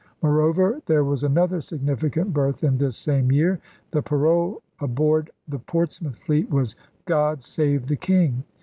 [0.23, 3.59] Moreover, there was another significant birth in this same year.
[3.91, 8.43] The parole aboard the Portsmouth fleet was God save the King!